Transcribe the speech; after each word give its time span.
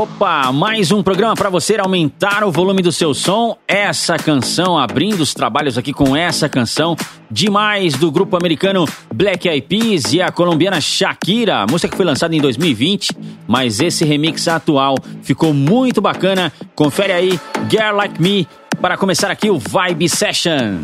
Opa, 0.00 0.50
mais 0.50 0.90
um 0.92 1.02
programa 1.02 1.34
para 1.34 1.50
você 1.50 1.76
aumentar 1.76 2.42
o 2.42 2.50
volume 2.50 2.80
do 2.80 2.90
seu 2.90 3.12
som. 3.12 3.58
Essa 3.68 4.16
canção, 4.16 4.78
abrindo 4.78 5.20
os 5.20 5.34
trabalhos 5.34 5.76
aqui 5.76 5.92
com 5.92 6.16
essa 6.16 6.48
canção, 6.48 6.96
demais 7.30 7.92
do 7.98 8.10
grupo 8.10 8.34
americano 8.34 8.86
Black 9.14 9.46
Eyed 9.46 9.66
Peas 9.66 10.10
e 10.14 10.22
a 10.22 10.32
colombiana 10.32 10.80
Shakira, 10.80 11.66
música 11.70 11.90
que 11.90 11.98
foi 11.98 12.06
lançada 12.06 12.34
em 12.34 12.40
2020, 12.40 13.10
mas 13.46 13.78
esse 13.78 14.02
remix 14.02 14.48
atual 14.48 14.94
ficou 15.22 15.52
muito 15.52 16.00
bacana. 16.00 16.50
Confere 16.74 17.12
aí, 17.12 17.40
Girl 17.68 17.94
Like 17.94 18.22
Me, 18.22 18.48
para 18.80 18.96
começar 18.96 19.30
aqui 19.30 19.50
o 19.50 19.58
Vibe 19.58 20.08
Session. 20.08 20.78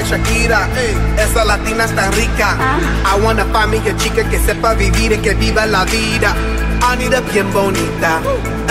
Like 0.00 0.06
Shakira, 0.06 0.68
eh, 0.76 1.22
esa 1.22 1.44
latina 1.44 1.84
es 1.84 1.94
tan 1.94 2.12
rica. 2.12 2.56
Ah. 2.58 3.14
I 3.14 3.20
wanna 3.22 3.44
find 3.52 3.70
me 3.70 3.78
a 3.78 3.96
chica 3.96 4.28
que 4.28 4.38
sepa 4.38 4.74
vivir 4.74 5.12
y 5.12 5.18
que 5.18 5.34
viva 5.34 5.66
la 5.66 5.84
vida. 5.84 6.34
I 6.82 6.96
need 6.96 7.12
a 7.12 7.20
bien 7.20 7.52
bonita, 7.52 8.20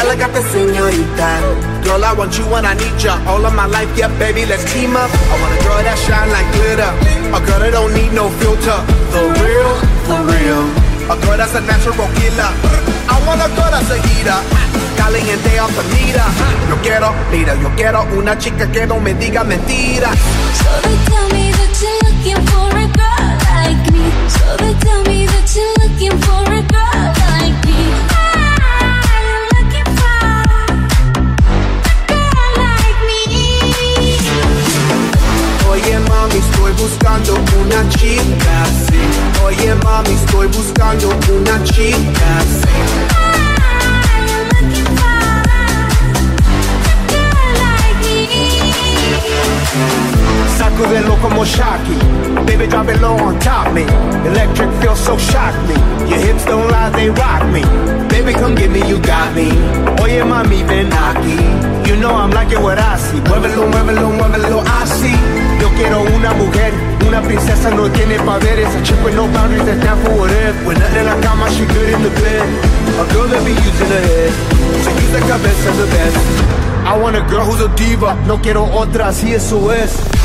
elegante 0.01 0.41
señorita. 0.51 1.39
Girl, 1.83 2.03
I 2.03 2.13
want 2.13 2.37
you 2.37 2.45
when 2.45 2.65
I 2.65 2.73
need 2.73 2.97
ya. 2.99 3.19
All 3.27 3.45
of 3.45 3.53
my 3.53 3.67
life, 3.67 3.89
yeah, 3.95 4.09
baby, 4.17 4.45
let's 4.45 4.65
team 4.73 4.95
up. 4.95 5.09
I 5.29 5.41
want 5.41 5.53
a 5.53 5.63
girl 5.63 5.83
that 5.83 5.97
shine 5.97 6.29
like 6.31 6.49
glitter, 6.53 6.91
a 7.35 7.39
girl 7.45 7.59
that 7.59 7.71
don't 7.71 7.93
need 7.93 8.11
no 8.13 8.29
filter. 8.41 8.79
The 9.13 9.21
real, 9.37 9.73
for 10.09 10.21
real. 10.25 10.65
A 11.09 11.15
girl 11.21 11.37
that's 11.37 11.55
a 11.55 11.61
natural 11.61 11.93
killer. 12.17 12.51
I 13.09 13.17
want 13.25 13.41
a 13.41 13.49
girl 13.53 13.69
that's 13.69 13.89
a 13.89 13.97
heater. 13.97 14.68
Caliente 14.99 15.49
the 15.49 15.83
meter. 15.93 16.21
Yo 16.67 16.75
quiero, 16.81 17.13
mira, 17.31 17.55
yo 17.55 17.69
quiero 17.73 18.05
una 18.17 18.37
chica 18.37 18.69
que 18.69 18.85
no 18.85 18.99
me 18.99 19.13
diga 19.13 19.45
mentira. 19.45 20.09
So 20.11 20.69
they 20.83 20.97
tell 21.05 21.27
me 21.29 21.51
that 21.51 21.71
you're 21.81 21.99
looking 22.03 22.45
for 22.47 22.69
a 22.75 22.87
girl 22.99 23.29
like 23.49 23.91
me. 23.93 24.11
So 24.27 24.57
they 24.57 24.73
tell 24.83 25.01
me 25.03 25.28
No 78.29 78.39
quiero 78.39 78.63
otra, 78.63 79.07
así 79.07 79.33
eso 79.33 79.73
es. 79.73 80.18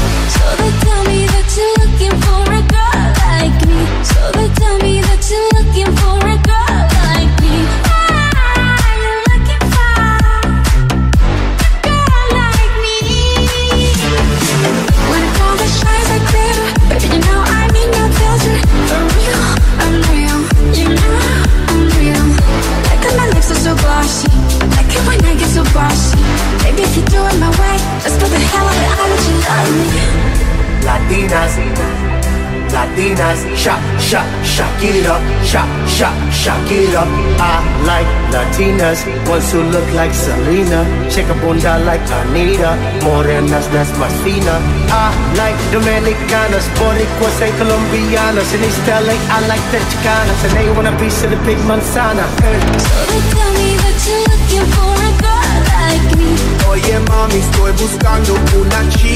Latinas, 33.15 33.57
shak, 33.57 34.01
shak, 34.01 34.45
shak 34.45 34.83
it 34.83 35.07
up, 35.07 35.23
shak, 35.45 35.69
shak, 35.89 36.33
shak 36.33 36.71
it 36.71 36.95
up. 36.95 37.07
I 37.39 37.63
like 37.87 38.07
Latinas, 38.33 39.07
ones 39.29 39.53
who 39.53 39.63
look 39.63 39.89
like 39.95 40.13
Selena, 40.13 40.85
shake 41.11 41.29
a 41.29 41.35
bunda 41.35 41.79
like 41.85 42.03
Anita, 42.11 42.77
morenas 43.03 43.73
las 43.73 43.91
más 43.99 44.13
fina. 44.25 44.59
I 44.91 45.15
like 45.37 45.57
Dominicanas, 45.71 46.67
Boricuas 46.79 47.41
and 47.43 47.55
Colombianas, 47.59 48.53
in 48.55 48.65
East 48.65 48.87
LA 48.87 49.15
I 49.31 49.47
like 49.47 49.65
the 49.71 49.79
Chicanas, 49.79 50.45
and 50.45 50.57
they 50.57 50.71
want 50.75 50.89
a 50.89 50.97
piece 50.99 51.23
of 51.25 51.31
the 51.31 51.37
big 51.47 51.59
manzana. 51.69 52.27
Hey. 52.43 52.59
So 52.79 52.99
they 53.11 53.23
tell 53.31 53.53
me 53.55 53.77
that 53.79 53.97
you're 54.07 54.25
looking 54.27 54.67
for 54.75 54.91
a 54.91 55.13
girl 55.23 55.59
like 55.71 56.07
me. 56.19 56.55
Oye 56.69 56.99
mami, 57.09 57.39
estoy 57.39 57.73
buscando 57.79 58.35
una 58.59 58.89
chica 58.91 59.14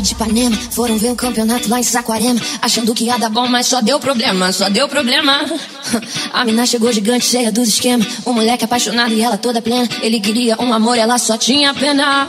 baile 0.00 0.02
de 0.02 0.12
Ipanema. 0.12 0.56
Foram 0.70 0.98
ver 0.98 1.10
um 1.10 1.14
campeonato 1.14 1.68
lá 1.68 1.78
em 1.78 1.82
Saquarema. 1.82 2.40
Achando 2.60 2.94
que 2.94 3.04
ia 3.04 3.18
dar 3.18 3.28
bom, 3.28 3.46
mas 3.46 3.66
só 3.66 3.80
deu 3.80 4.00
problema, 4.00 4.52
só 4.52 4.68
deu 4.68 4.88
problema. 4.88 5.44
A 6.32 6.44
mina 6.44 6.66
chegou 6.66 6.92
gigante, 6.92 7.26
cheia 7.26 7.52
dos 7.52 7.68
esquemas. 7.68 8.06
O 8.24 8.32
moleque 8.32 8.64
apaixonado 8.64 9.12
e 9.12 9.20
ela 9.20 9.36
toda 9.36 9.62
plena. 9.62 9.88
Ele 10.02 10.20
queria 10.20 10.56
um 10.58 10.72
amor, 10.72 10.98
ela 10.98 11.18
só 11.18 11.36
tinha 11.36 11.72
pena. 11.74 12.28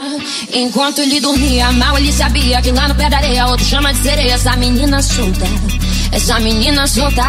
Enquanto 0.53 0.99
ele 0.99 1.19
dormia, 1.19 1.71
mal 1.71 1.97
ele 1.97 2.11
sabia 2.11 2.61
que 2.61 2.71
lá 2.71 2.87
no 2.87 2.95
pé 2.95 3.09
da 3.09 3.17
areia, 3.17 3.47
outro 3.47 3.65
chama 3.65 3.93
de 3.93 4.01
sereia. 4.01 4.33
Essa 4.33 4.55
menina 4.55 5.01
solta, 5.01 5.45
essa 6.11 6.39
menina 6.39 6.87
solta. 6.87 7.23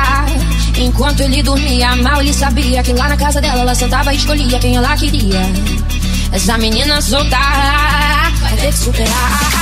Enquanto 0.79 1.21
ele 1.21 1.43
dormia, 1.43 1.95
mal 1.97 2.21
ele 2.21 2.33
sabia 2.33 2.83
que 2.83 2.93
lá 2.93 3.09
na 3.09 3.17
casa 3.17 3.41
dela, 3.41 3.61
ela 3.61 3.75
sentava 3.75 4.13
e 4.13 4.17
escolhia 4.17 4.59
quem 4.59 4.77
ela 4.77 4.97
queria. 4.97 5.41
Essa 6.33 6.57
menina 6.57 7.01
solta 7.03 7.37
vai 8.41 8.57
ter 8.57 8.73
que 8.73 8.79
superar 8.79 9.62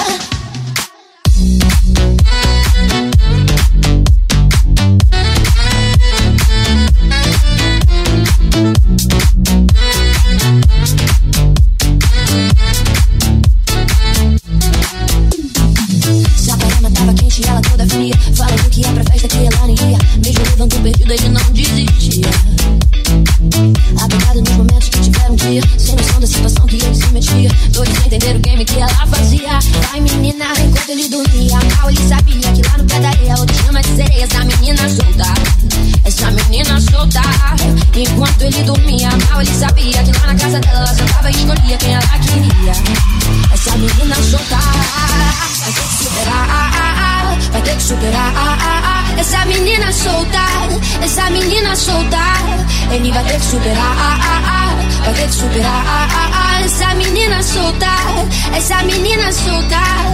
a 51.71 51.75
soltar. 51.75 52.41
Ele 52.91 53.11
vai 53.11 53.23
ter 53.23 53.39
que 53.39 53.45
superar, 53.45 53.95
ah, 53.97 54.19
ah, 54.21 54.41
ah, 54.45 54.75
vai 55.05 55.13
ter 55.13 55.27
que 55.27 55.33
superar, 55.33 55.85
ah, 55.87 56.07
ah, 56.11 56.29
ah. 56.33 56.61
essa 56.61 56.93
menina 56.95 57.41
soltar, 57.41 58.05
essa 58.53 58.83
menina 58.83 59.31
soltar. 59.31 60.05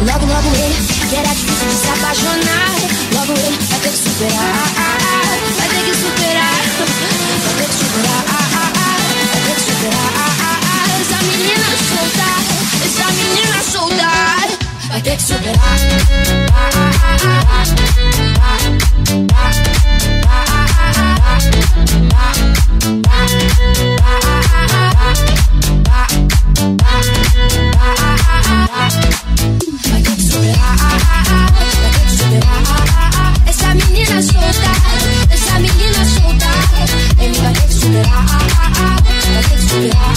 Logo, 0.00 0.26
logo 0.26 0.48
ele, 0.56 0.74
que 1.08 1.16
era 1.16 1.28
difícil 1.28 1.68
de 1.68 1.74
se 1.74 1.88
apaixonar. 1.88 2.74
Logo 3.14 3.32
ele 3.32 3.58
vai 3.70 3.80
ter 3.80 3.90
que 3.90 3.96
superar, 3.96 4.68
vai 5.56 5.68
ter 5.68 5.84
que 5.84 5.94
superar, 5.96 6.60
vai 7.44 7.54
ter 7.56 7.64
que 7.64 7.74
superar, 7.80 8.24
vai 9.30 9.40
ter 9.46 9.54
que 9.54 9.60
superar, 9.70 10.20
essa 11.00 11.18
menina 11.24 11.68
soltar, 11.88 12.38
essa 12.84 13.06
menina 13.12 13.58
soltar. 13.72 14.48
Vai 14.90 15.00
ter 15.00 15.16
que 15.16 15.22
superar. 15.22 15.80
Yeah. 39.82 40.09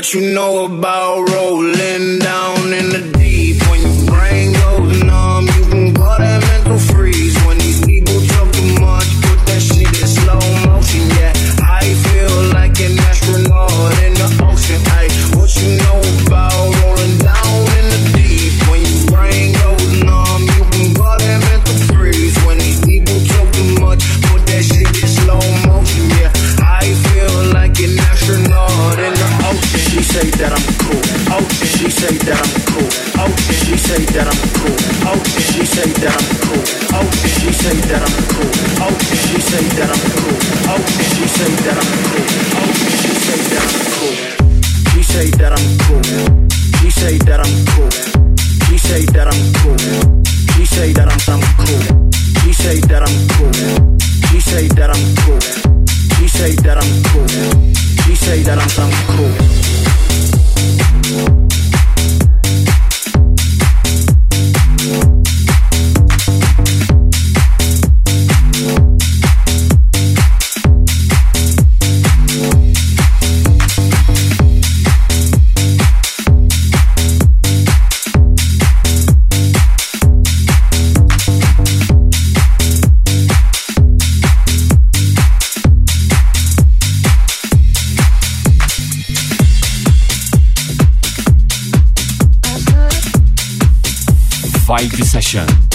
What 0.00 0.14
you 0.14 0.32
know 0.32 0.64
about 0.64 1.28
rolling 1.28 2.20
down 2.20 2.59
say 35.70 35.86
that 36.02 36.14
I'm 36.18 36.26
cool? 36.42 36.62
How 36.90 37.06
she 37.14 37.52
say 37.54 37.78
that 37.86 38.02
I'm 38.02 38.10
cool? 38.34 38.50
Oh, 38.82 38.90
she 39.22 39.38
say 39.38 39.62
that 39.78 39.90
I'm 39.94 40.02
cool? 40.18 40.34
Oh, 40.66 40.82
she 41.14 41.26
say 41.30 41.52
that 41.62 41.78
I'm 41.78 41.90
cool? 42.10 42.26
Oh, 42.58 42.74
she 42.98 43.12
say 43.14 43.38
that 43.54 43.62
I'm 43.70 43.78
cool? 43.94 44.14
She 44.90 45.00
say 45.02 45.30
that 45.38 45.52
I'm 45.54 45.66
cool. 45.86 46.02
She 46.80 46.90
say 46.90 47.14
that 47.22 47.40
I'm 47.40 47.54
cool. 47.70 47.90
She 48.66 48.76
say 48.78 49.04
that 49.14 49.28
I'm 49.30 49.42
cool. 49.62 49.78
She 50.56 50.64
say 50.66 50.90
that 50.92 51.08
I'm 51.08 51.20
I'm 51.30 51.42
cool. 51.62 51.82
She 52.42 52.52
say 52.52 52.80
that 52.90 53.02
I'm 53.06 53.16
cool. 53.30 53.54
She 54.26 54.40
say 54.40 54.66
that 54.74 54.90
I'm 54.90 55.04
cool. 55.22 55.40
She 56.18 56.26
say 56.26 56.52
that 56.66 56.78
I'm 56.82 56.92
cool. 57.14 57.28
She 58.04 58.14
say 58.16 58.42
that 58.42 58.58
I'm 58.58 58.70
I'm 58.82 58.92
cool. 61.30 61.39
Vibe 94.80 95.04
Session. 95.04 95.69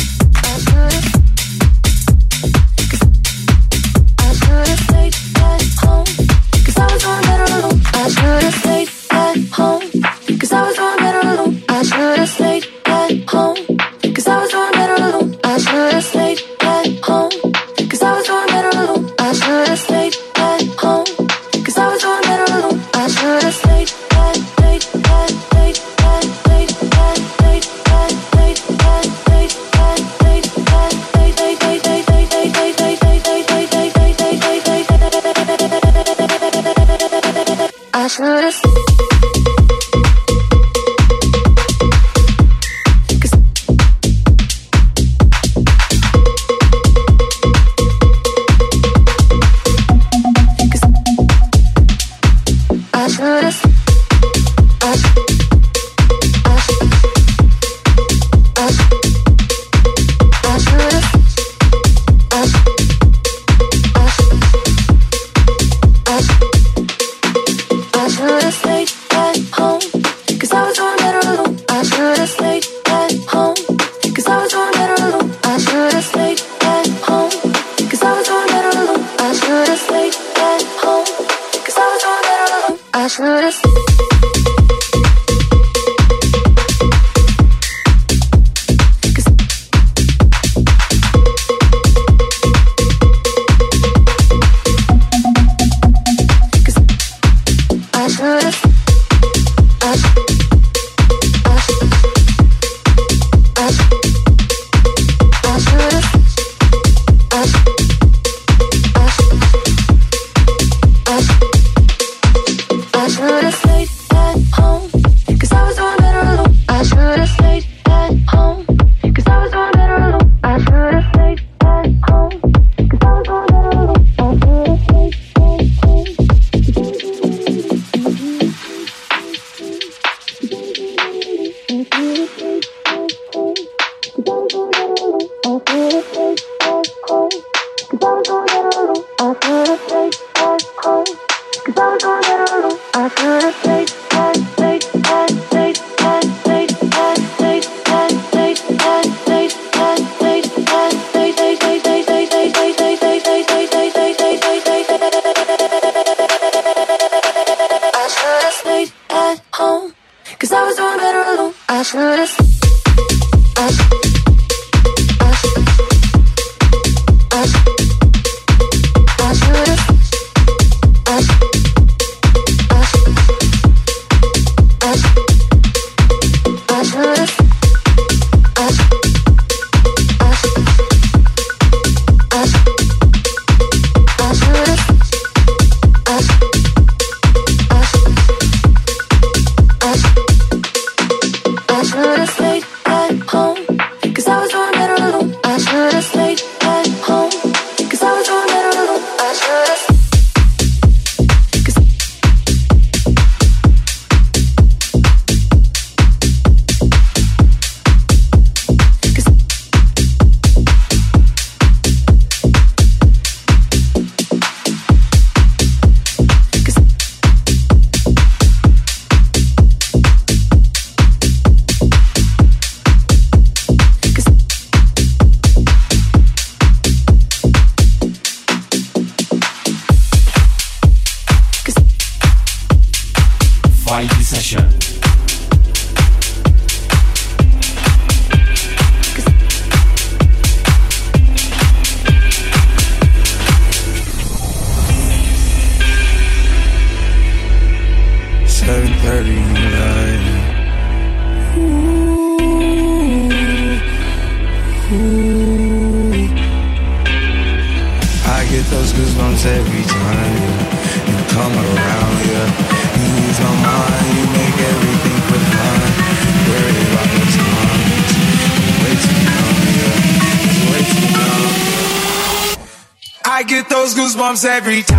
Every 274.43 274.83
time. 274.83 274.94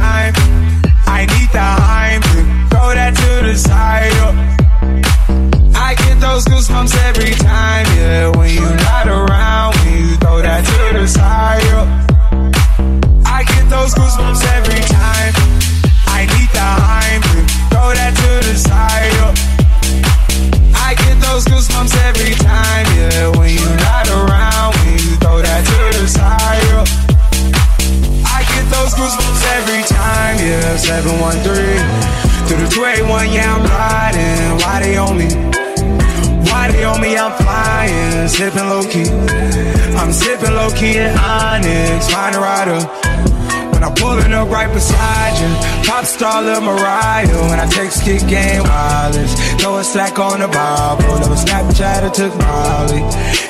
On 50.67 50.99
the 50.99 51.05
Bible. 51.05 51.19
Never 51.21 51.39
Snapchat 51.39 52.03
or 52.03 52.11
took 52.11 52.35
Molly. 52.43 53.03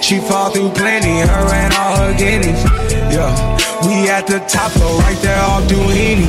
She 0.02 0.20
fall 0.20 0.50
through 0.50 0.70
plenty, 0.70 1.20
her 1.24 1.46
and 1.54 1.72
all 1.74 1.96
her 1.96 2.12
guineas. 2.16 2.60
Yeah, 3.10 3.32
we 3.86 4.08
at 4.08 4.26
the 4.26 4.40
top 4.46 4.72
though, 4.72 4.98
right 5.00 5.18
there 5.24 5.40
off 5.40 5.64
Duini. 5.64 6.28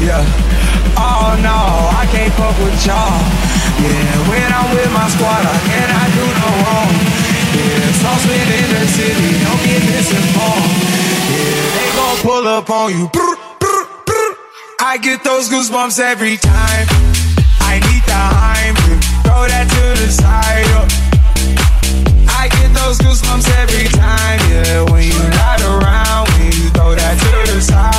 Yeah, 0.00 0.24
oh 0.96 1.36
no, 1.42 1.58
I 2.00 2.04
can't 2.10 2.32
fuck 2.34 2.56
with 2.58 2.74
y'all. 2.86 3.20
Yeah, 3.82 4.28
when 4.30 4.48
I'm 4.52 4.68
with 4.74 4.90
my 4.92 5.08
squad, 5.10 5.42
I 5.42 5.58
cannot 5.70 6.08
do 6.16 6.26
no 6.42 6.50
wrong. 6.62 6.92
Yeah, 7.52 8.00
saucepan 8.00 8.48
in 8.58 8.68
the 8.74 8.84
city, 8.90 9.30
don't 9.44 9.62
get 9.62 9.82
misinformed. 9.86 10.72
Yeah, 11.30 11.66
they 11.76 11.88
gon' 11.94 12.18
pull 12.26 12.46
up 12.48 12.70
on 12.70 12.90
you. 12.96 13.10
I 14.84 14.98
get 14.98 15.22
those 15.22 15.48
goosebumps 15.48 16.00
every 16.00 16.36
time. 16.36 16.86
I 17.62 17.78
need 17.86 18.02
the 18.02 18.12
Heimlich, 18.12 18.91
throw 19.32 19.48
that 19.48 19.64
to 19.64 19.84
the 19.96 20.10
side. 20.12 20.68
I 22.28 22.48
get 22.48 22.68
those 22.76 22.98
goosebumps 22.98 23.48
every 23.62 23.88
time, 23.88 24.40
yeah. 24.52 24.84
When 24.92 25.08
you're 25.08 25.34
not 25.40 25.60
around, 25.62 26.28
when 26.36 26.52
you 26.52 26.68
throw 26.76 26.94
that 26.94 27.16
to 27.16 27.52
the 27.52 27.60
side. 27.60 27.92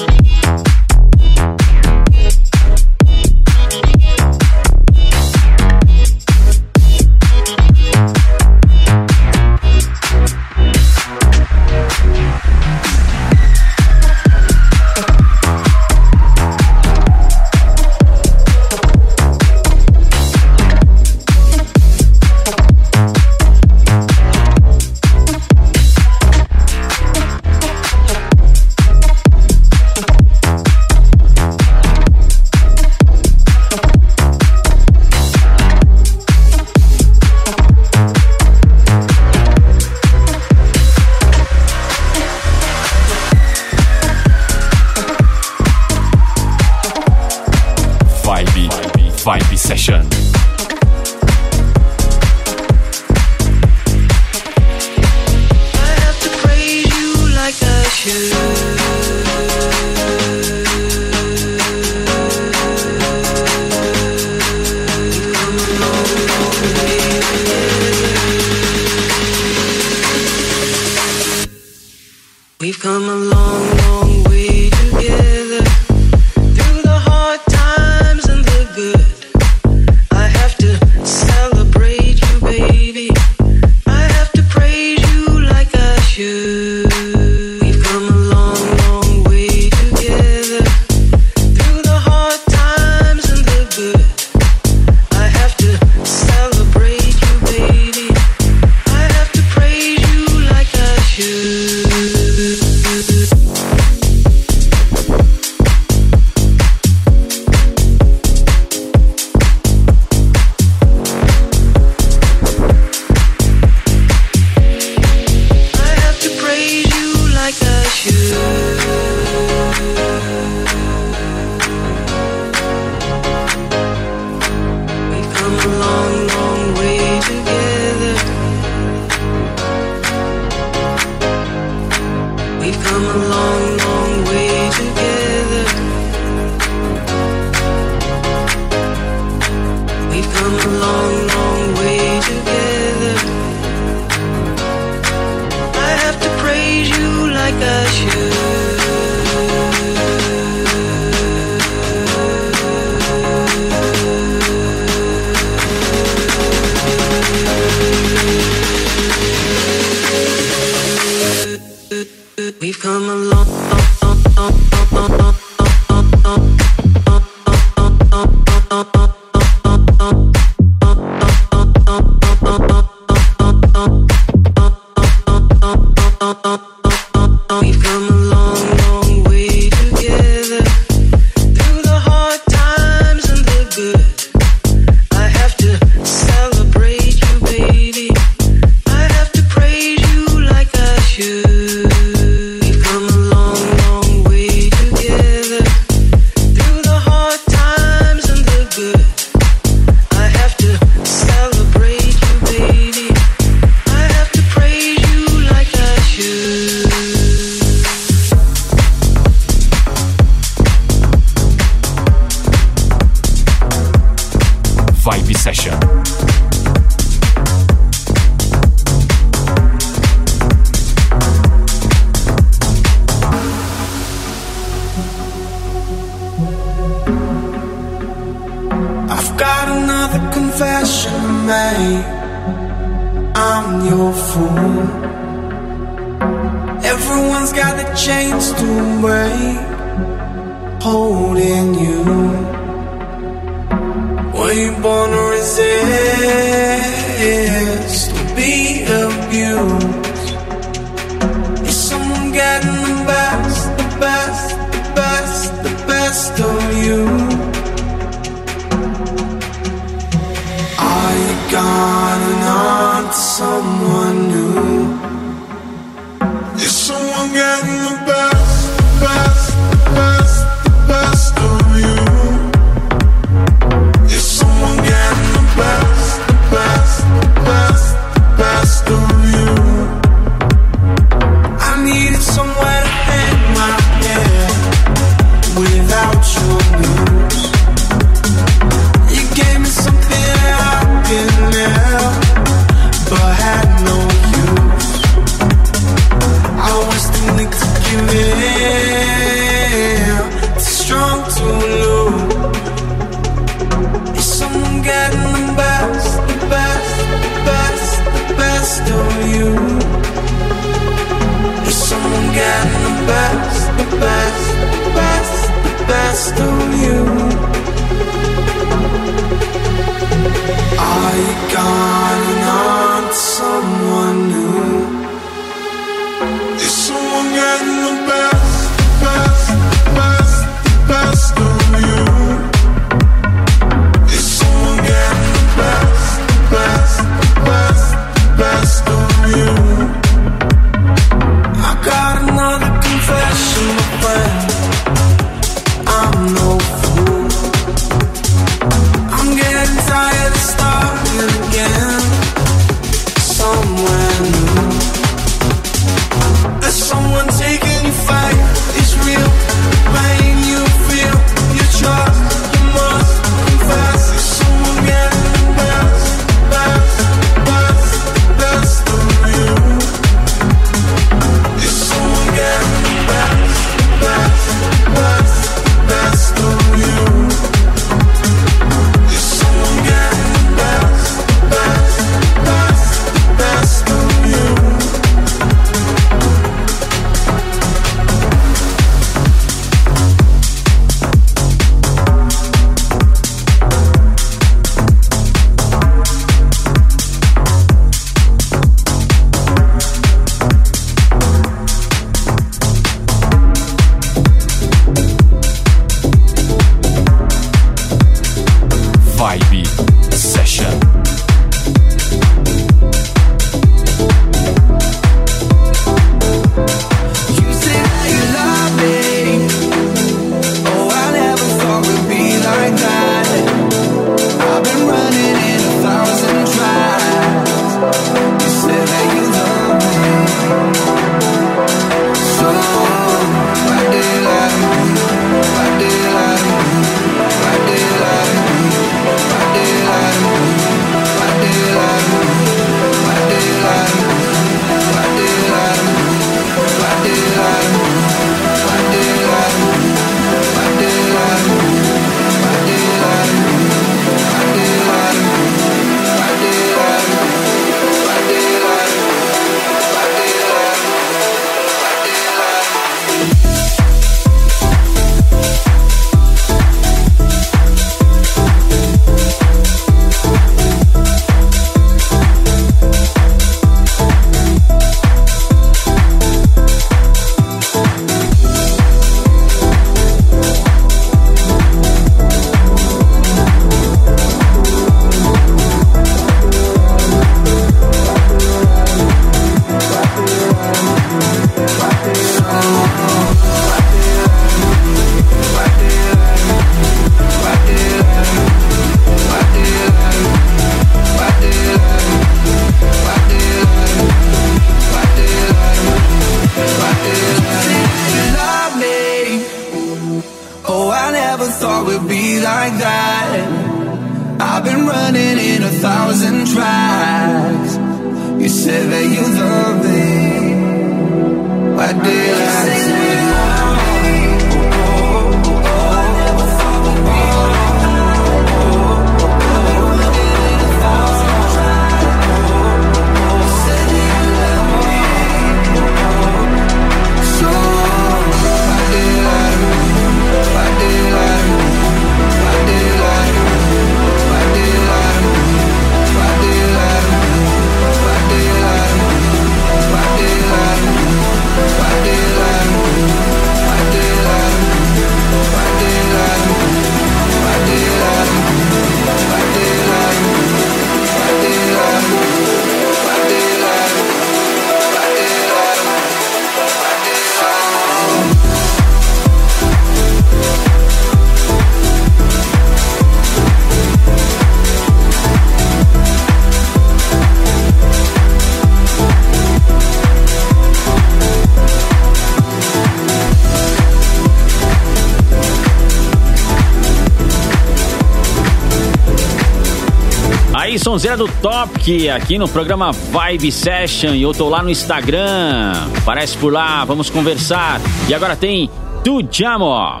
Sonzeira 590.80 591.16
do 591.16 591.28
Topic, 591.28 592.08
aqui 592.08 592.38
no 592.38 592.48
programa 592.48 592.90
Vibe 592.90 593.52
Session. 593.52 594.14
E 594.14 594.22
eu 594.22 594.32
tô 594.32 594.48
lá 594.48 594.62
no 594.62 594.70
Instagram. 594.70 595.72
Aparece 595.98 596.36
por 596.38 596.52
lá, 596.52 596.84
vamos 596.84 597.10
conversar. 597.10 597.80
E 598.08 598.14
agora 598.14 598.34
tem 598.34 598.70
Tu 599.04 599.22
Jamo. 599.30 600.00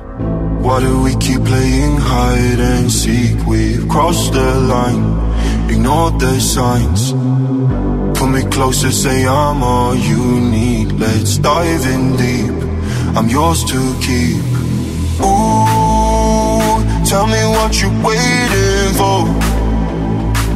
Why 0.62 0.80
do 0.80 1.02
we 1.02 1.14
keep 1.16 1.42
playing 1.44 1.96
hide 1.98 2.60
and 2.60 2.90
seek? 2.90 3.36
We've 3.46 3.86
crossed 3.88 4.32
the 4.32 4.54
line, 4.68 5.04
ignored 5.70 6.18
the 6.18 6.40
signs. 6.40 7.12
Pull 8.14 8.28
me 8.28 8.42
closer, 8.50 8.90
say 8.90 9.26
I'm 9.26 9.62
all 9.62 9.94
you 9.94 10.40
need. 10.40 10.92
Let's 10.98 11.38
dive 11.38 11.86
in 11.86 12.16
deep. 12.16 12.54
I'm 13.16 13.28
yours 13.28 13.64
to 13.64 13.94
keep. 14.00 14.42
Ooh, 15.20 16.84
tell 17.04 17.26
me 17.26 17.42
what 17.56 17.80
you're 17.80 18.02
waiting 18.02 18.94
for. 18.94 19.49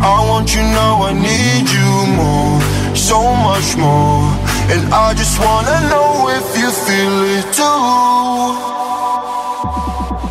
I 0.02 0.26
want 0.28 0.54
you 0.54 0.62
now, 0.62 1.02
I 1.02 1.12
need 1.12 1.68
you 1.76 1.90
more, 2.18 2.60
so 2.96 3.20
much 3.48 3.76
more. 3.76 4.24
And 4.72 4.92
I 4.92 5.14
just 5.14 5.38
wanna 5.38 5.88
know 5.90 6.28
if 6.38 6.46
you 6.58 6.70
feel 6.86 7.16
it 7.38 7.46
too. 7.54 8.74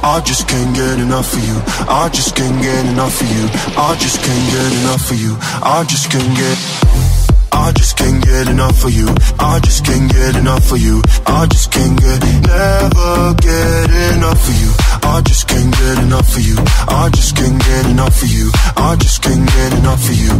I 0.05 0.19
just 0.25 0.47
can't 0.47 0.75
get 0.75 0.99
enough 0.99 1.33
of 1.33 1.43
you. 1.47 1.57
I 1.87 2.09
just 2.09 2.35
can't 2.35 2.61
get 2.61 2.85
enough 2.87 3.21
of 3.21 3.29
you. 3.31 3.45
I 3.77 3.95
just 3.97 4.21
can't 4.21 4.51
get 4.51 4.71
enough 4.81 5.09
of 5.09 5.17
you. 5.17 5.37
I 5.63 5.85
just 5.87 6.11
can't 6.11 6.35
get. 6.35 7.22
I 7.53 7.71
just 7.71 7.97
can't 7.97 8.23
get 8.25 8.49
enough 8.49 8.83
of 8.83 8.91
you. 8.91 9.07
I 9.39 9.59
just 9.59 9.85
can't 9.85 10.11
get 10.11 10.35
enough 10.35 10.71
of 10.71 10.79
you. 10.79 11.01
I 11.27 11.45
just 11.45 11.71
can't 11.71 11.95
get, 11.99 12.19
never 12.41 13.33
get 13.39 13.89
enough 14.17 14.41
of 14.49 14.55
you. 14.57 14.71
I 15.03 15.21
just 15.21 15.47
can't 15.47 15.71
get 15.71 15.99
enough 15.99 16.35
of 16.35 16.41
you. 16.41 16.57
I 16.89 17.09
just 17.13 17.35
can't 17.35 17.59
get 17.59 17.85
enough 17.85 18.21
of 18.21 18.29
you. 18.29 18.49
I 18.75 18.95
just 18.97 19.21
can't 19.21 19.45
get 19.45 19.73
enough 19.79 20.03
of 20.09 20.15
you. 20.17 20.33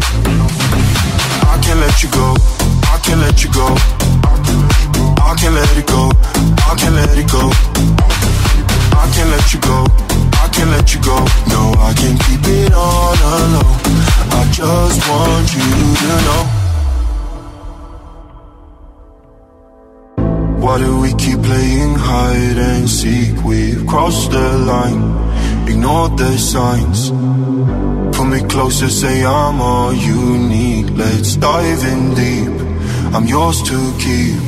I 1.54 1.62
can't 1.62 1.80
let 1.80 2.02
you 2.02 2.10
go. 2.10 2.34
I 2.90 2.98
can't 3.06 3.22
let 3.22 3.44
you 3.44 3.52
go. 3.54 3.68
I 5.22 5.36
can't 5.38 5.54
let 5.54 5.78
it 5.78 5.88
go. 5.88 6.10
I 6.66 6.74
can't 6.76 6.96
let 6.96 7.18
it 7.18 7.30
go. 7.30 7.46
I 8.98 9.06
can't 9.14 9.30
let 9.30 9.54
you 9.54 9.62
go. 9.62 9.86
I 10.42 10.50
can't 10.50 10.70
let 10.72 10.94
you 10.94 11.02
go. 11.02 11.18
No, 11.54 11.62
I 11.78 11.94
can't 11.94 12.20
keep 12.26 12.42
it 12.42 12.74
on 12.74 13.18
alone. 13.22 13.78
I 14.34 14.50
just 14.52 15.00
want 15.08 15.54
you 15.54 15.62
to 15.62 16.26
know. 16.26 16.63
Why 20.64 20.78
do 20.78 21.02
we 21.02 21.14
keep 21.16 21.42
playing 21.44 21.96
hide 21.96 22.58
and 22.58 22.90
seek? 22.90 23.36
We've 23.44 23.86
crossed 23.86 24.32
the 24.32 24.58
line, 24.60 25.04
ignored 25.68 26.18
the 26.18 26.38
signs. 26.38 27.12
Pull 28.16 28.28
me 28.28 28.40
closer, 28.48 28.88
say 28.88 29.26
I'm 29.26 29.60
all 29.60 29.92
you 29.92 30.38
need. 30.38 30.92
Let's 30.92 31.36
dive 31.36 31.84
in 31.84 32.16
deep. 32.16 32.56
I'm 33.14 33.26
yours 33.26 33.62
to 33.64 33.78
keep. 34.00 34.40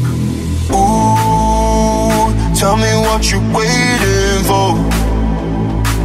Ooh, 0.71 2.32
tell 2.62 2.78
me 2.78 2.91
what 3.08 3.30
you're 3.30 3.49
waiting 3.51 4.39
for. 4.47 4.71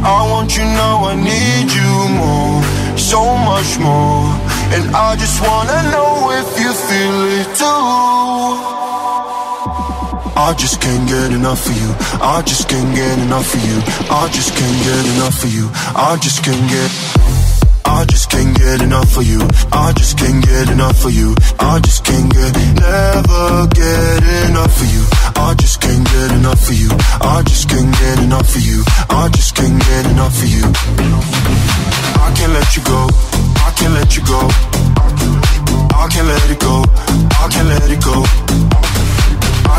I 0.03 0.27
want 0.29 0.57
you 0.57 0.65
now, 0.65 1.05
I 1.05 1.15
need 1.15 1.71
you 1.71 1.93
more, 2.19 2.97
so 2.97 3.21
much 3.49 3.79
more. 3.79 4.27
And 4.75 4.93
I 4.93 5.15
just 5.15 5.39
wanna 5.41 5.79
know 5.93 6.31
if 6.41 6.49
you 6.59 6.71
feel 6.73 7.17
it 7.39 7.55
too. 7.55 8.80
I 10.35 10.53
just 10.53 10.81
can't 10.81 11.07
get 11.07 11.31
enough 11.31 11.65
of 11.67 11.75
you. 11.75 11.89
I 12.21 12.41
just 12.45 12.69
can't 12.69 12.95
get 12.95 13.19
enough 13.19 13.53
of 13.53 13.63
you. 13.63 13.77
I 14.09 14.29
just 14.31 14.53
can't 14.55 14.77
get 14.83 15.05
enough 15.15 15.43
of 15.43 15.53
you. 15.53 15.69
I 15.95 16.17
just 16.21 16.43
can't 16.43 16.69
get. 16.69 16.91
I 17.85 18.05
just 18.05 18.29
can't 18.31 18.55
get 18.57 18.81
enough 18.81 19.17
of 19.17 19.23
you. 19.25 19.41
I 19.73 19.91
just 19.93 20.17
can't 20.17 20.43
get 20.43 20.69
enough 20.69 21.03
of 21.03 21.11
you. 21.11 21.35
I 21.59 21.79
just 21.79 22.05
can't 22.05 22.31
get, 22.31 22.55
never 22.79 23.67
get 23.75 24.23
enough 24.49 24.79
of 24.79 24.87
you. 24.93 25.03
I 25.35 25.53
just 25.59 25.81
can't 25.81 26.05
get 26.05 26.31
enough 26.31 26.69
of 26.69 26.75
you. 26.75 26.89
I 27.19 27.43
just 27.43 27.67
can't 27.67 27.91
get 27.91 28.19
enough 28.23 28.55
of 28.55 28.61
you. 28.61 28.83
I 29.09 29.29
just 29.29 29.55
can't 29.55 29.77
get 29.83 30.05
enough 30.07 30.41
of 30.41 30.47
you. 30.47 30.63
I 32.23 32.31
can't 32.35 32.53
let 32.53 32.75
you 32.75 32.83
go. 32.83 33.09
I 33.67 33.71
can't 33.75 33.93
let 33.93 34.15
you 34.15 34.23
go. 34.23 34.39
I 35.99 36.07
can't 36.09 36.27
let 36.27 36.49
it 36.49 36.59
go. 36.59 36.83
I 37.43 37.47
can't 37.51 37.67
let 37.67 37.91
it 37.91 38.03
go. 38.03 38.70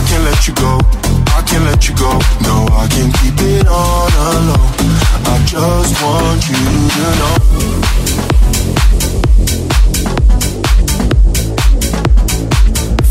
I 0.02 0.04
can't 0.08 0.24
let 0.24 0.48
you 0.48 0.54
go. 0.54 0.80
I 1.28 1.42
can't 1.46 1.64
let 1.64 1.88
you 1.88 1.94
go. 1.94 2.18
No, 2.42 2.66
I 2.72 2.88
can't 2.90 3.14
keep 3.20 3.38
it 3.38 3.68
on 3.68 4.12
alone. 4.34 4.58
I 5.24 5.44
just 5.46 6.02
want 6.02 6.48
you 6.48 6.56
to 6.90 7.06
know. 7.20 7.36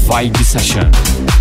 Vibe 0.05 0.37
Session. 0.43 1.40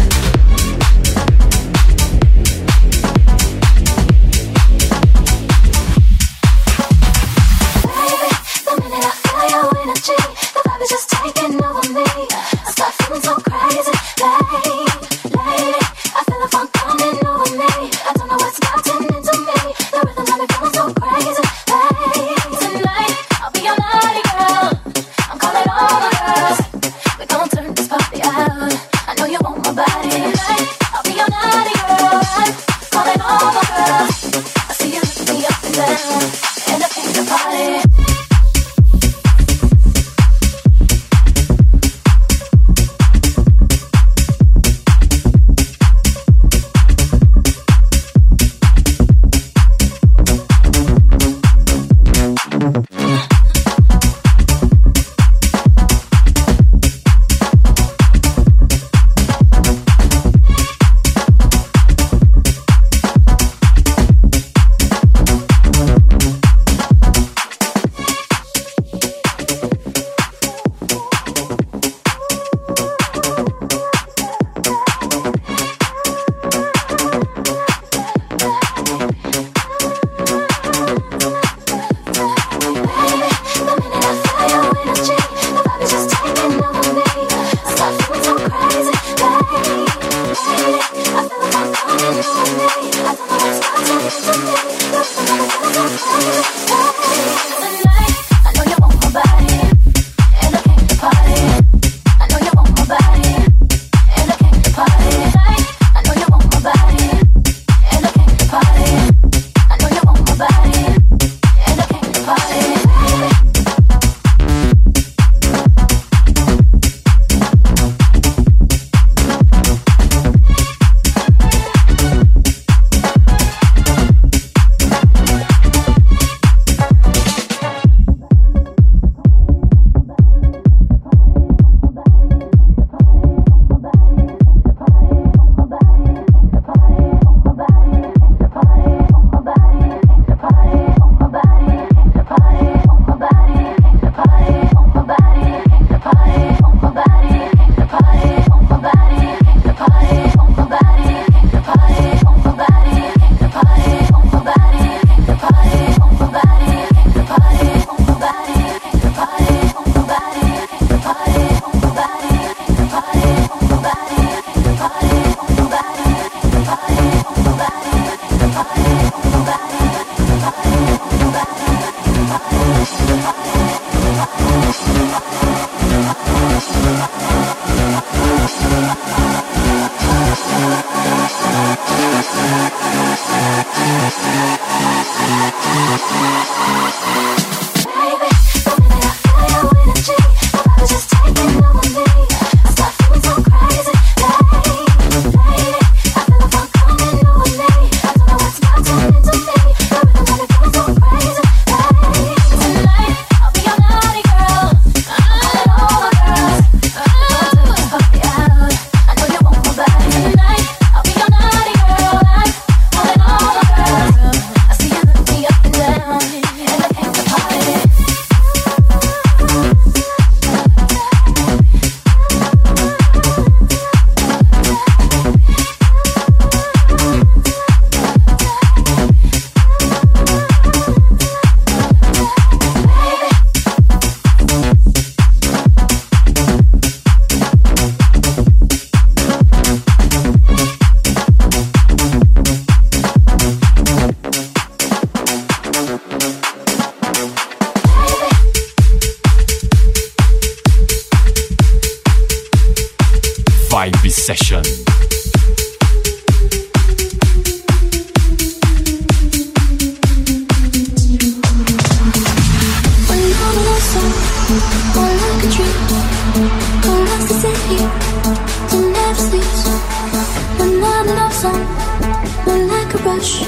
rush 273.10 273.42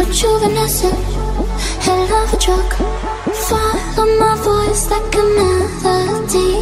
A 0.00 0.04
juvenescent 0.18 0.98
Head 1.84 2.10
of 2.18 2.34
a 2.34 2.38
truck 2.44 2.70
Follow 3.48 4.06
my 4.20 4.34
voice 4.48 4.90
like 4.92 5.14
a 5.22 5.24
melody 5.38 6.52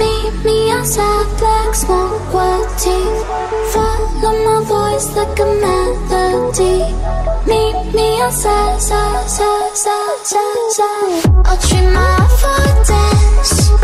Meet 0.00 0.34
me 0.46 0.70
outside 0.70 1.28
black 1.38 1.74
smoke 1.74 2.34
white 2.34 2.70
teeth. 2.82 3.20
Follow 3.72 4.34
my 4.46 4.58
voice 4.74 5.08
like 5.16 5.38
a 5.44 5.48
melody 5.64 6.78
Meet 7.50 7.78
me 7.96 8.08
outside, 8.20 8.80
side, 8.80 9.28
side, 9.28 9.76
side, 9.84 10.26
side, 10.32 10.70
side. 10.78 11.22
I'll 11.46 11.58
treat 11.66 11.88
my 11.96 12.16
for 12.40 12.62
dance 12.90 13.79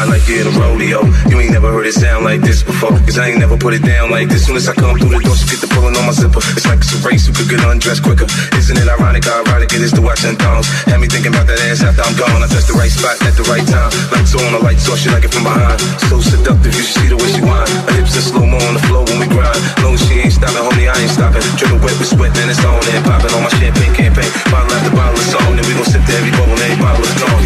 ride 0.00 0.08
like 0.08 0.24
you're 0.28 0.40
in 0.40 0.48
a 0.48 0.54
rodeo. 0.56 1.04
You 1.28 1.40
ain't 1.40 1.52
never 1.52 1.72
heard 1.72 1.86
it 1.86 1.94
sound 1.94 2.24
like 2.24 2.40
this 2.40 2.62
before. 2.62 2.96
Cause 3.04 3.18
I 3.18 3.28
ain't 3.28 3.40
never 3.40 3.56
put 3.56 3.74
it 3.74 3.82
down 3.82 4.10
like 4.10 4.28
this. 4.28 4.46
Soon 4.46 4.56
as 4.56 4.68
I 4.68 4.74
come 4.74 4.96
through 4.96 5.12
the 5.12 5.20
door, 5.20 5.36
she 5.36 5.46
get 5.48 5.60
the 5.60 5.68
pulling 5.68 5.96
on 5.96 6.06
my 6.06 6.14
zipper. 6.16 6.40
It's 6.56 6.66
like 6.66 6.80
it's 6.80 6.92
a 6.96 7.00
race 7.04 7.26
who 7.26 7.32
could 7.32 7.48
get 7.48 7.60
undressed 7.60 8.02
quicker. 8.02 8.26
Isn't 8.56 8.76
it 8.76 8.88
ironic 8.88 9.24
how 9.24 9.44
ironic 9.44 9.72
it 9.72 9.82
is 9.82 9.92
to 9.96 10.02
watch 10.02 10.24
and 10.24 10.38
thongs? 10.40 10.68
Had 10.88 11.00
me 11.00 11.08
thinking 11.08 11.32
about 11.32 11.46
that 11.48 11.60
ass 11.68 11.84
after 11.84 12.02
I'm 12.02 12.16
gone. 12.16 12.40
I 12.40 12.48
touched 12.48 12.68
the 12.68 12.76
right 12.76 12.92
spot 12.92 13.20
at 13.24 13.36
the 13.36 13.44
right 13.52 13.64
time. 13.68 13.90
Lights 14.12 14.32
on, 14.32 14.48
the 14.52 14.60
lights 14.64 14.88
off, 14.88 14.98
she 14.98 15.10
like 15.12 15.24
it 15.24 15.32
from 15.32 15.44
behind. 15.44 15.80
So 16.08 16.20
seductive, 16.20 16.72
you 16.72 16.84
should 16.84 16.98
see 17.04 17.08
the 17.12 17.18
way 17.20 17.28
she 17.28 17.42
whine. 17.44 17.68
Her 17.88 17.94
hips 18.00 18.16
in 18.16 18.24
slow 18.24 18.46
mo 18.46 18.56
on 18.56 18.74
the 18.74 18.84
floor 18.88 19.04
when 19.04 19.20
we 19.20 19.28
grind. 19.28 19.58
Long 19.84 19.94
as 19.94 20.02
she 20.08 20.22
ain't 20.24 20.32
stopping, 20.32 20.64
homie, 20.64 20.88
I 20.88 20.96
ain't 20.96 21.12
stopping. 21.12 21.44
Dripping 21.60 21.82
wet 21.84 21.96
with 22.00 22.08
sweat, 22.08 22.32
then 22.32 22.48
it's 22.48 22.62
on 22.64 22.80
and 22.80 23.04
popping 23.04 23.32
on 23.36 23.44
my 23.44 23.52
champagne 23.60 23.92
campaign. 23.92 24.30
Bottle 24.48 24.72
after 24.72 24.92
bottle 24.96 25.18
of 25.18 25.26
song, 25.28 25.52
then 25.58 25.64
we 25.68 25.76
gon' 25.76 25.84
sip 25.84 26.02
to 26.08 26.12
every 26.16 26.32
bubble, 26.32 26.56
and 26.56 26.64
every 26.64 26.80
bottle 26.80 27.04
is 27.04 27.14
gone. 27.20 27.42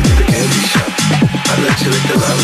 I 1.45 1.55
let 1.63 1.77
you 1.83 1.91
lick 1.91 2.05
the 2.11 2.17
lollipop. 2.19 2.44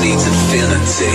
needs 0.00 0.26
infinity. 0.26 1.14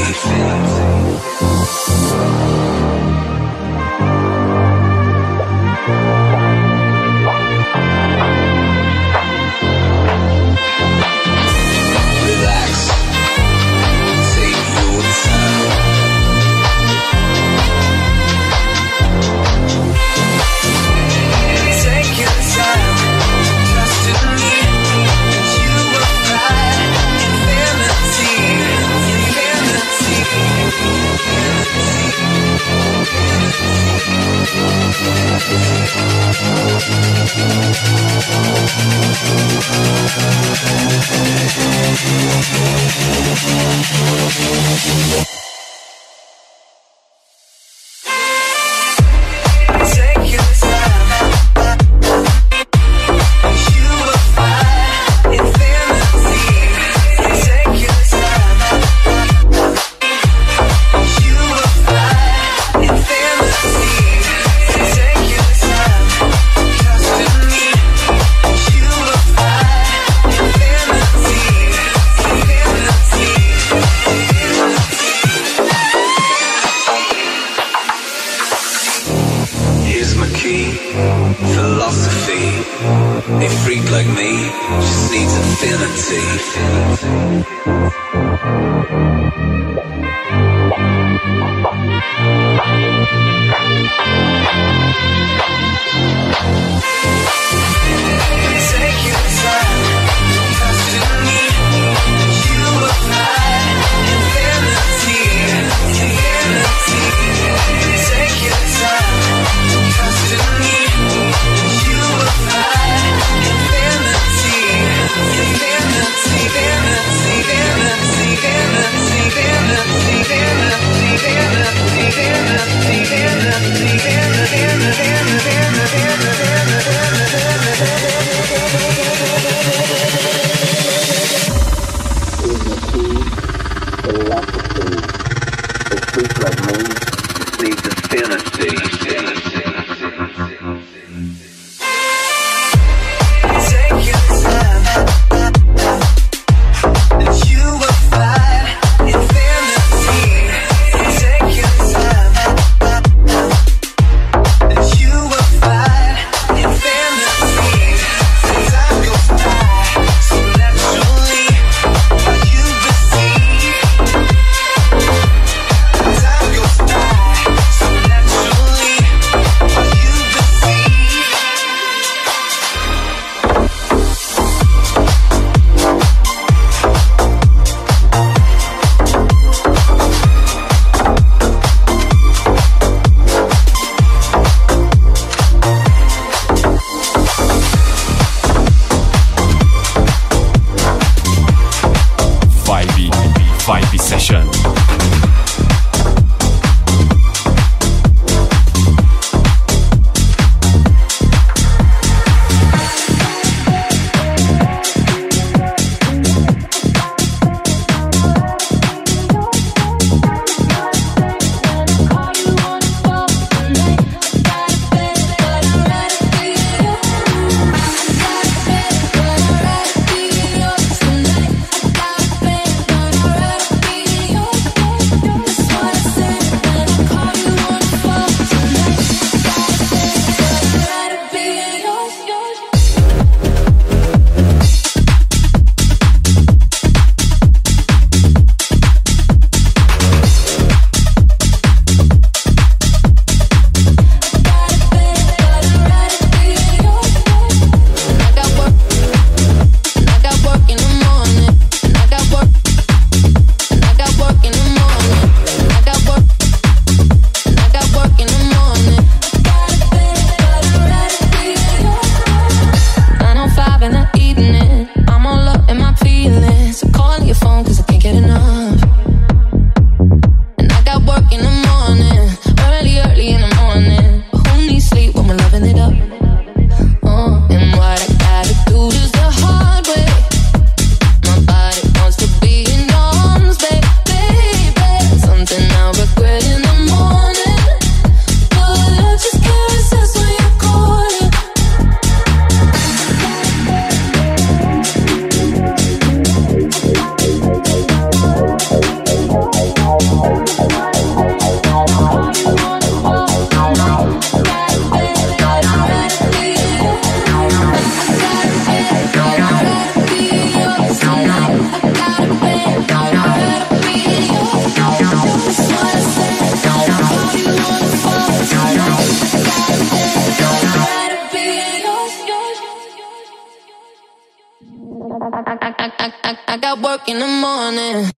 I 325.12 326.58
got 326.62 326.82
work 326.82 327.08
in 327.10 327.20
the 327.20 327.28
morning. 327.28 328.12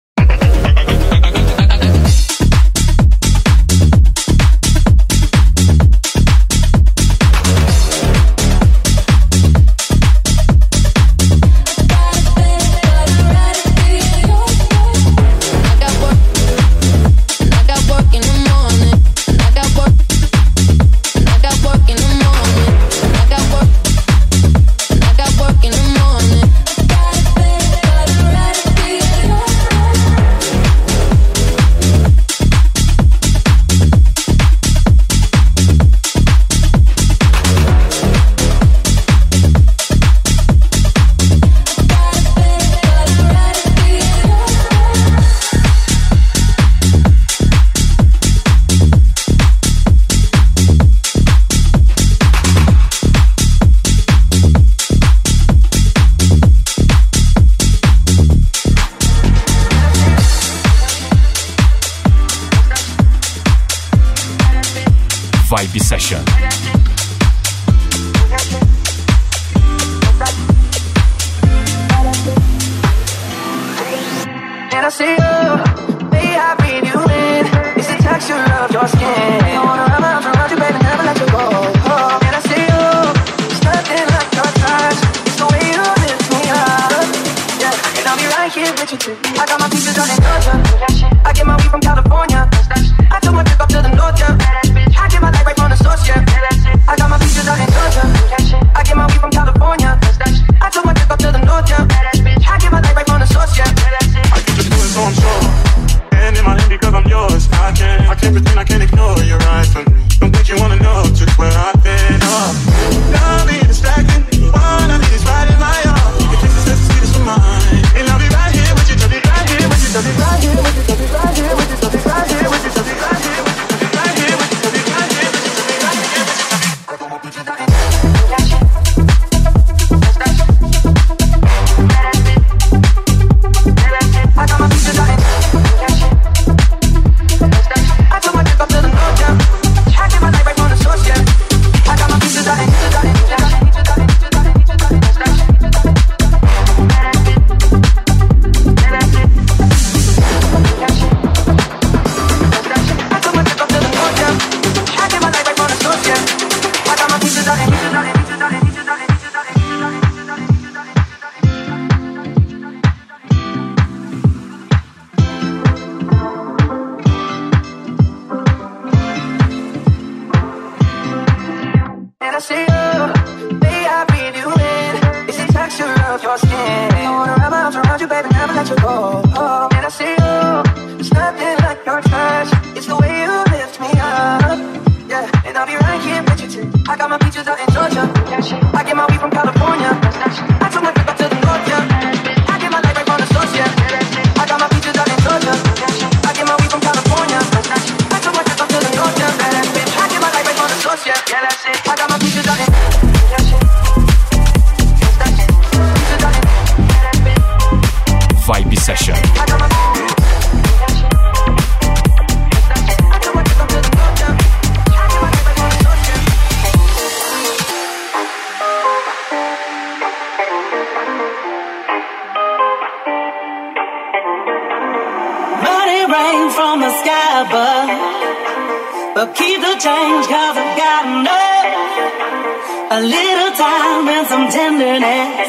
A 232.93 232.99
little 232.99 233.51
time 233.55 234.05
and 234.09 234.27
some 234.27 234.49
tenderness. 234.49 235.47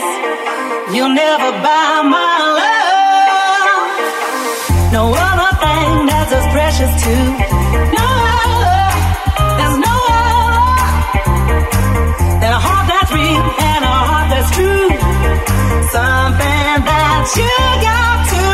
You'll 0.95 1.09
never 1.09 1.51
buy 1.51 2.03
my 2.07 2.38
love. 2.61 3.82
No 4.93 5.12
other 5.12 5.51
thing 5.59 6.07
that's 6.07 6.32
as 6.38 6.47
precious 6.53 6.93
to. 7.03 7.14
No 7.99 8.09
other. 8.47 8.82
There's 9.59 9.78
no 9.88 9.97
other. 10.22 10.86
Than 12.43 12.53
a 12.53 12.61
heart 12.66 12.86
that's 12.86 13.11
real 13.11 13.43
and 13.70 13.84
a 13.90 13.95
heart 14.07 14.28
that's 14.30 14.51
true. 14.55 14.88
Something 15.90 16.84
that 16.86 17.22
you 17.34 17.51
got 17.82 18.18
to. 18.30 18.51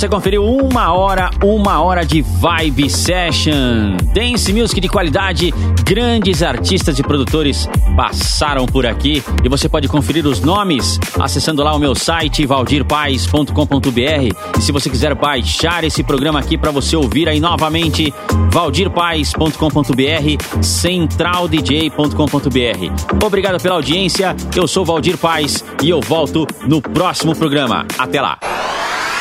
você 0.00 0.08
conferiu 0.08 0.42
uma 0.42 0.94
hora, 0.94 1.28
uma 1.44 1.82
hora 1.82 2.06
de 2.06 2.22
Vibe 2.22 2.88
Session. 2.88 3.98
Dance 4.14 4.50
Music 4.50 4.80
de 4.80 4.88
qualidade, 4.88 5.52
grandes 5.84 6.42
artistas 6.42 6.98
e 6.98 7.02
produtores 7.02 7.68
passaram 7.94 8.64
por 8.64 8.86
aqui. 8.86 9.22
E 9.44 9.48
você 9.50 9.68
pode 9.68 9.88
conferir 9.88 10.26
os 10.26 10.40
nomes 10.40 10.98
acessando 11.18 11.62
lá 11.62 11.74
o 11.74 11.78
meu 11.78 11.94
site, 11.94 12.46
valdirpaes.com.br. 12.46 14.56
E 14.56 14.62
se 14.62 14.72
você 14.72 14.88
quiser 14.88 15.14
baixar 15.14 15.84
esse 15.84 16.02
programa 16.02 16.38
aqui 16.38 16.56
para 16.56 16.70
você 16.70 16.96
ouvir 16.96 17.28
aí 17.28 17.38
novamente, 17.38 18.10
valdirpaes.com.br, 18.50 20.62
centraldj.com.br. 20.62 23.22
Obrigado 23.22 23.62
pela 23.62 23.74
audiência, 23.74 24.34
eu 24.56 24.66
sou 24.66 24.82
Valdir 24.82 25.18
Paz 25.18 25.62
e 25.82 25.90
eu 25.90 26.00
volto 26.00 26.46
no 26.66 26.80
próximo 26.80 27.36
programa. 27.36 27.84
Até 27.98 28.22
lá! 28.22 28.38